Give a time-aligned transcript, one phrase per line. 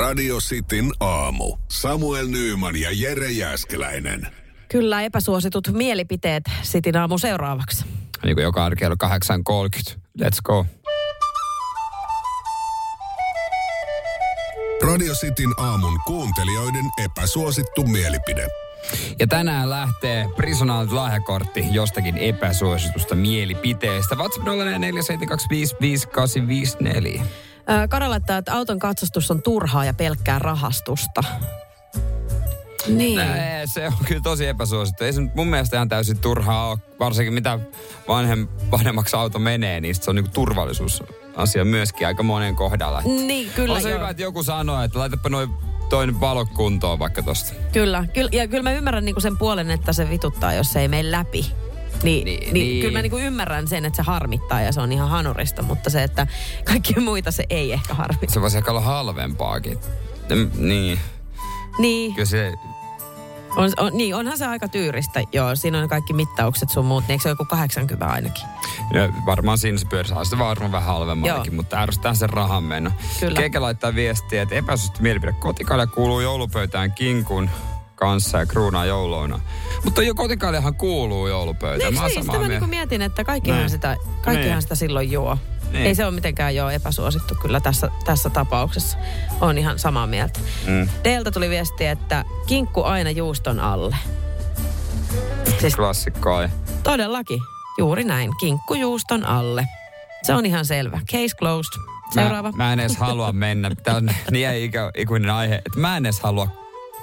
[0.00, 1.56] Radio Cityn aamu.
[1.68, 4.26] Samuel Nyyman ja Jere Jäskeläinen.
[4.68, 7.84] Kyllä epäsuositut mielipiteet Sitin aamu seuraavaksi.
[8.24, 9.08] Niin kuin joka kello 8.30.
[10.22, 10.66] Let's go.
[14.82, 18.46] Radio Cityn aamun kuuntelijoiden epäsuosittu mielipide.
[19.18, 24.14] Ja tänään lähtee Prisonalit lahjakortti jostakin epäsuositusta mielipiteestä.
[24.14, 24.50] WhatsApp 0447255854.
[27.70, 31.24] Ö, Kara laittaa, että auton katsastus on turhaa ja pelkkää rahastusta.
[32.86, 33.18] Niin.
[33.18, 35.04] Nää, se on kyllä tosi epäsuosittu.
[35.04, 37.58] Ei se nyt mun mielestä ihan täysin turhaa ole, varsinkin mitä
[38.08, 43.02] vanhem, vanhemmaksi auto menee, niin se on niinku turvallisuusasia myöskin aika monen kohdalla.
[43.04, 43.98] Niin, kyllä on se joo.
[43.98, 45.50] hyvä, että joku sanoo, että laitapa noin
[45.88, 47.54] toinen valo kuntoon vaikka tosta.
[47.72, 50.88] Kyllä, kyllä, ja kyllä mä ymmärrän niinku sen puolen, että se vituttaa, jos se ei
[50.88, 51.52] mene läpi.
[52.02, 54.92] Niin, niin, Niin, niin, kyllä mä niinku ymmärrän sen, että se harmittaa ja se on
[54.92, 56.26] ihan hanurista, mutta se, että
[56.64, 58.34] kaikki muita se ei ehkä harmittaa.
[58.34, 59.78] Se voisi ehkä olla halvempaakin.
[60.34, 60.98] Mm, Niin,
[61.78, 62.52] Niin, kyllä se,
[63.56, 65.56] on, on, niin, onhan se aika tyyristä, joo.
[65.56, 68.44] Siinä on kaikki mittaukset sun muut, niin eikö se ole joku 80 ainakin?
[68.94, 72.90] ja varmaan siinä se pyörissä on se varmaan vähän halvemmallakin, mutta ärsyttää sen rahan meno.
[73.20, 73.40] Kyllä.
[73.40, 75.32] Keikä laittaa viestiä, että epäsuosittu mielipide.
[75.32, 77.50] Kotikalja kuuluu joulupöytään kinkun
[78.00, 79.40] kanssa ja kruunaa jouluna.
[79.84, 81.92] Mutta jo kotikaljahan kuuluu joulupöytään.
[81.92, 82.14] Eikö Mä niin?
[82.24, 83.70] samaa Sitä mä niinku mietin, että kaikkihan, Niin.
[83.70, 84.62] sitä, kaikkihan Niin.
[84.62, 85.38] sitä silloin juo.
[85.72, 85.86] Niin.
[85.86, 88.98] Ei se ole mitenkään jo epäsuosittu kyllä tässä, tässä tapauksessa.
[89.40, 90.40] On ihan samaa mieltä.
[90.66, 90.88] Mm.
[91.02, 93.96] Teiltä tuli viesti, että kinkku aina juuston alle.
[95.60, 96.48] Siis Klassikko ai.
[96.82, 97.40] todellakin,
[97.78, 98.30] juuri näin.
[98.40, 99.68] Kinkku juuston alle.
[100.22, 101.00] Se on ihan selvä.
[101.12, 101.80] Case closed.
[102.14, 102.50] Seuraava.
[102.52, 103.70] Mä, mä en edes halua mennä.
[103.82, 106.48] Tämä on niin ikä, ikuinen aihe, että mä en edes halua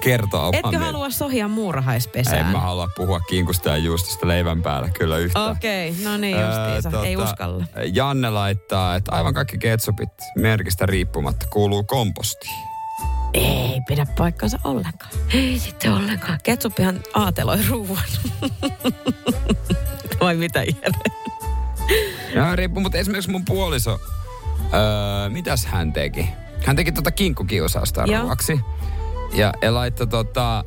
[0.00, 2.38] kertoa oman Etkö mielen- halua sohia muurahaispesään?
[2.38, 5.50] En mä halua puhua kinkusta ja juustosta leivän päällä kyllä yhtään.
[5.50, 7.06] Okei, okay, no niin justiinsa.
[7.06, 7.64] Ei uskalla.
[7.92, 12.72] Janne laittaa, että aivan kaikki ketsupit merkistä riippumatta kuuluu kompostiin.
[13.34, 15.10] Ei pidä paikkansa ollenkaan.
[15.34, 16.38] Ei sitten ollenkaan.
[16.42, 18.04] Ketsuppihan aateloi ruuan.
[20.20, 21.22] Vai mitä Jere?
[22.34, 24.00] Ja riippuu, mutta esimerkiksi mun puoliso,
[24.74, 26.28] öö, mitäs hän teki?
[26.66, 28.36] Hän teki tota kinkkukiusausta Joo.
[29.32, 30.64] Ja, ja laittoi tota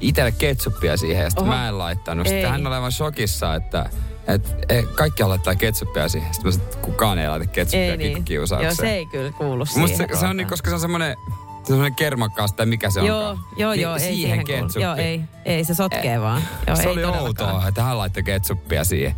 [0.00, 2.26] itelle ketsuppia siihen, ja sitten mä en laittanut.
[2.26, 2.32] Ei.
[2.32, 3.90] Sitten hän oli aivan shokissa, että
[4.28, 6.34] et, e, kaikki laittaa ketsuppia siihen.
[6.34, 8.24] Sitten mä sanoin, että kukaan ei laita ketsuppia Ei niin.
[8.30, 10.08] Joo, se ei kyllä kuulu Musta siihen.
[10.14, 11.16] se, se on niin, koska se on semmoinen
[11.64, 13.46] semmoinen kermakkaas tai mikä se Joo, onkaan.
[13.56, 14.82] joo, Niin joo, ei siihen ketsuppi.
[14.82, 16.42] Joo, ei, ei, se sotkee vaan.
[16.66, 17.26] Joo, se ei oli todellakaan.
[17.54, 19.14] outoa, että hän laittoi ketsuppia siihen.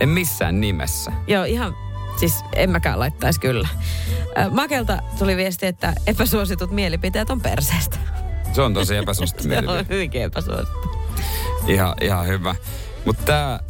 [0.00, 1.12] En missään nimessä.
[1.26, 1.74] Joo, ihan,
[2.22, 3.68] siis en mäkään laittaisi kyllä.
[4.50, 7.98] Makelta tuli viesti, että epäsuositut mielipiteet on perseestä.
[8.52, 9.78] Se on tosi epäsuosittu Se mielipide.
[9.78, 10.98] on hyvinkin epäsuosittu.
[11.66, 12.54] Ihan, ihan hyvä.
[13.04, 13.60] Mutta tää,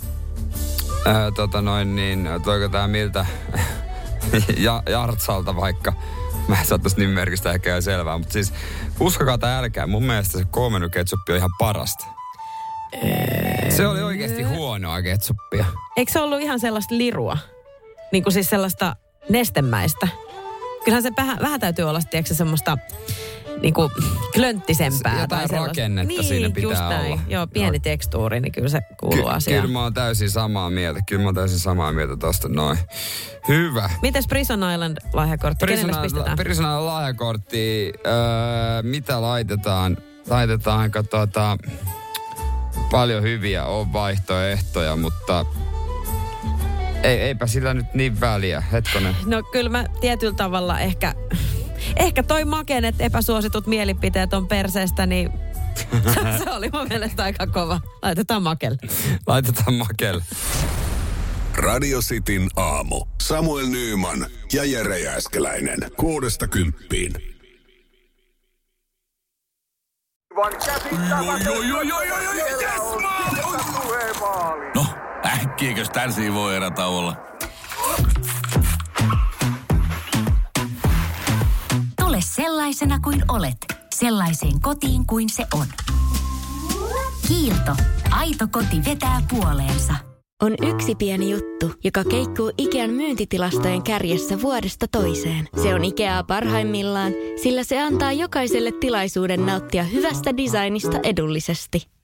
[1.07, 3.27] ää, tota noin niin, toiko tää miltä
[4.57, 5.93] ja, Jartsalta vaikka,
[6.49, 8.53] mä en saattaisi nimimerkistä ehkä ihan selvää, mutta siis
[9.01, 12.05] uskokaa tai älkää, mun mielestä se koomennuketsuppi on ihan parasta.
[13.69, 15.65] Se oli oikeasti huonoa ketsuppia.
[15.97, 17.39] Eikö se ollut ihan sellaista lirua?
[18.13, 18.97] Niin kuin siis sellaista
[19.29, 20.09] nestemäistä.
[20.85, 22.79] Kyllähän se vähän, vähän täytyy olla, tiedätkö, semmoista
[23.63, 23.91] niin kuin
[24.35, 25.15] klönttisempää.
[25.15, 27.13] Se- jotain tai rakennetta niin, siinä pitää just näin.
[27.13, 27.21] olla.
[27.29, 27.83] Joo, pieni Joo.
[27.83, 29.63] tekstuuri, niin kyllä se kuuluu asiaan.
[29.63, 31.01] Kyllä mä oon täysin samaa mieltä.
[31.07, 32.79] Kyllä mä oon täysin samaa mieltä tosta noin.
[33.49, 33.91] Hyvä.
[34.03, 35.67] Mites Prison Island lahjakortti?
[35.67, 36.37] Kenelle pistetään?
[36.37, 38.13] Prisonan lahjakortti, öö,
[38.83, 39.97] mitä laitetaan?
[40.31, 41.59] Laitetaanko tota,
[42.91, 45.47] paljon hyviä on vaihtoehtoja, mutta
[47.03, 48.61] ei, eipä sillä nyt niin väliä.
[48.61, 49.17] Hetkonen.
[49.27, 51.15] No kyllä mä tietyllä tavalla ehkä,
[51.97, 55.33] ehkä toi maken, että epäsuositut mielipiteet on perseestä, niin
[56.15, 57.81] se, oli mun mielestä aika kova.
[58.03, 58.79] Laitetaan makelle.
[59.27, 60.25] Laitetaan makelle.
[61.57, 63.05] Radio Cityn aamu.
[63.21, 65.79] Samuel Nyyman ja Jere Jäskeläinen.
[65.97, 67.13] Kuudesta kymppiin.
[74.75, 74.87] No,
[75.33, 77.17] äkkiäkös tän voi erätä olla?
[82.01, 83.57] Tule sellaisena kuin olet,
[83.95, 85.67] sellaiseen kotiin kuin se on.
[87.29, 87.77] Kiilto.
[88.11, 89.95] Aito koti vetää puoleensa.
[90.43, 95.49] on yksi pieni juttu, joka keikkuu Ikean myyntitilastojen kärjessä vuodesta toiseen.
[95.63, 97.13] Se on Ikeaa parhaimmillaan,
[97.43, 101.87] sillä se antaa jokaiselle tilaisuuden nauttia hyvästä designista edullisesti.